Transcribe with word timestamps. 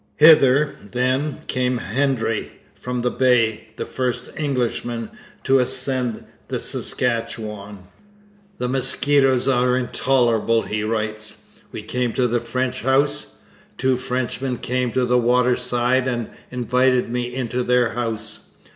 Hither, 0.15 0.77
then, 0.93 1.41
came 1.45 1.77
Hendry 1.77 2.53
from 2.73 3.03
the 3.03 3.11
Bay, 3.11 3.67
the 3.75 3.85
first 3.85 4.31
Englishman 4.35 5.11
to 5.43 5.59
ascend 5.59 6.25
the 6.47 6.59
Saskatchewan. 6.59 7.83
'The 8.57 8.67
mosquitoes 8.67 9.47
are 9.47 9.77
intolerable,' 9.77 10.63
he 10.63 10.83
writes. 10.83 11.43
'We 11.71 11.83
came 11.83 12.13
to 12.13 12.27
the 12.27 12.39
French 12.39 12.81
house. 12.81 13.35
Two 13.77 13.95
Frenchmen 13.95 14.57
came 14.57 14.91
to 14.93 15.05
the 15.05 15.19
water 15.19 15.55
side 15.55 16.07
and 16.07 16.31
invited 16.49 17.11
me 17.11 17.31
into 17.35 17.61
their 17.61 17.89
house. 17.91 18.39